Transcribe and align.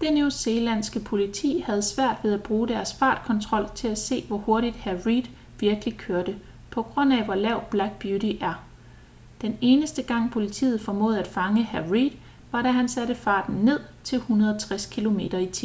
det 0.00 0.12
newzealandske 0.14 1.00
politi 1.00 1.58
havde 1.66 1.82
svært 1.82 2.20
ved 2.24 2.32
at 2.34 2.42
bruge 2.42 2.68
deres 2.68 2.94
fartkontrol 2.94 3.70
til 3.74 3.88
at 3.88 3.98
se 3.98 4.26
hvor 4.26 4.36
hurtigt 4.36 4.76
hr. 4.76 5.06
reid 5.06 5.22
virkelig 5.60 5.98
kørte 5.98 6.40
på 6.72 6.82
grund 6.82 7.12
af 7.12 7.24
hvor 7.24 7.34
lav 7.34 7.70
black 7.70 7.98
beauty 8.00 8.32
er. 8.40 8.68
den 9.40 9.58
eneste 9.60 10.02
gang 10.02 10.32
politiet 10.32 10.80
formåede 10.80 11.20
at 11.20 11.26
fange 11.38 11.64
hr. 11.66 11.92
reid 11.94 12.10
var 12.52 12.62
da 12.62 12.70
han 12.70 12.88
satte 12.88 13.14
farten 13.14 13.54
ned 13.54 13.80
til 14.04 14.16
160 14.18 14.86
km/t 14.86 15.62